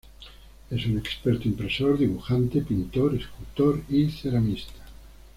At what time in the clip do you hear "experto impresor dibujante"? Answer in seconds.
0.97-2.61